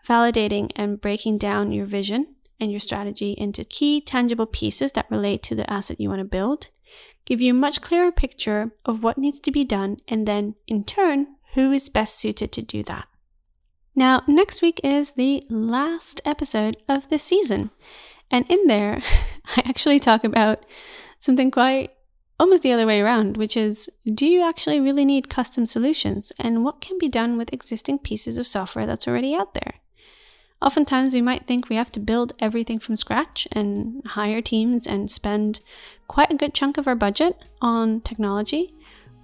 validating 0.06 0.70
and 0.74 1.00
breaking 1.00 1.38
down 1.38 1.72
your 1.72 1.86
vision 1.86 2.34
and 2.58 2.70
your 2.70 2.80
strategy 2.80 3.32
into 3.32 3.64
key 3.64 4.00
tangible 4.00 4.46
pieces 4.46 4.92
that 4.92 5.10
relate 5.10 5.42
to 5.44 5.54
the 5.54 5.70
asset 5.70 6.00
you 6.00 6.08
want 6.08 6.20
to 6.20 6.24
build 6.24 6.70
give 7.26 7.40
you 7.40 7.50
a 7.52 7.54
much 7.54 7.82
clearer 7.82 8.10
picture 8.10 8.70
of 8.86 9.02
what 9.02 9.18
needs 9.18 9.38
to 9.40 9.50
be 9.50 9.64
done 9.64 9.98
and 10.08 10.26
then 10.26 10.54
in 10.66 10.84
turn 10.84 11.26
who 11.54 11.72
is 11.72 11.90
best 11.90 12.18
suited 12.18 12.52
to 12.52 12.62
do 12.62 12.82
that. 12.84 13.06
Now, 13.98 14.22
next 14.26 14.60
week 14.60 14.78
is 14.84 15.12
the 15.12 15.42
last 15.48 16.20
episode 16.26 16.76
of 16.86 17.08
the 17.08 17.18
season. 17.18 17.70
And 18.30 18.44
in 18.50 18.66
there, 18.66 19.00
I 19.56 19.62
actually 19.64 19.98
talk 19.98 20.22
about 20.22 20.66
something 21.18 21.50
quite 21.50 21.92
almost 22.38 22.62
the 22.62 22.72
other 22.72 22.86
way 22.86 23.00
around, 23.00 23.38
which 23.38 23.56
is 23.56 23.88
do 24.04 24.26
you 24.26 24.46
actually 24.46 24.80
really 24.80 25.06
need 25.06 25.30
custom 25.30 25.64
solutions 25.64 26.30
and 26.38 26.62
what 26.62 26.82
can 26.82 26.98
be 26.98 27.08
done 27.08 27.38
with 27.38 27.54
existing 27.54 27.98
pieces 28.00 28.36
of 28.36 28.46
software 28.46 28.84
that's 28.84 29.08
already 29.08 29.34
out 29.34 29.54
there? 29.54 29.76
Oftentimes, 30.60 31.14
we 31.14 31.22
might 31.22 31.46
think 31.46 31.70
we 31.70 31.76
have 31.76 31.92
to 31.92 32.00
build 32.00 32.34
everything 32.38 32.78
from 32.78 32.96
scratch 32.96 33.48
and 33.52 34.02
hire 34.08 34.42
teams 34.42 34.86
and 34.86 35.10
spend 35.10 35.60
quite 36.06 36.30
a 36.30 36.36
good 36.36 36.52
chunk 36.52 36.76
of 36.76 36.86
our 36.86 36.94
budget 36.94 37.36
on 37.62 38.02
technology 38.02 38.74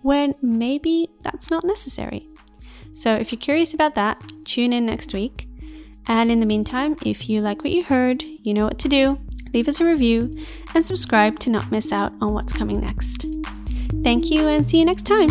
when 0.00 0.35
maybe 0.42 1.11
that's 1.22 1.50
not 1.50 1.64
necessary. 1.64 2.26
So, 2.94 3.14
if 3.14 3.33
you're 3.33 3.40
curious 3.40 3.74
about 3.74 3.94
that, 3.94 4.22
tune 4.44 4.72
in 4.72 4.87
next 4.87 5.14
week. 5.14 5.48
And 6.07 6.31
in 6.31 6.40
the 6.40 6.46
meantime, 6.46 6.96
if 7.05 7.28
you 7.28 7.40
like 7.40 7.62
what 7.62 7.72
you 7.72 7.85
heard, 7.85 8.22
you 8.42 8.55
know 8.55 8.64
what 8.64 8.78
to 8.81 8.88
do 8.88 9.18
leave 9.52 9.68
us 9.68 9.81
a 9.81 9.85
review, 9.85 10.31
and 10.74 10.85
subscribe 10.85 11.38
to 11.40 11.50
not 11.50 11.70
miss 11.70 11.92
out 11.92 12.12
on 12.20 12.33
what's 12.35 12.52
coming 12.52 12.81
next. 12.81 13.26
Thank 14.02 14.31
you 14.31 14.48
and 14.48 14.68
see 14.68 14.81
you 14.81 14.87
next 14.87 15.07
time. 15.07 15.28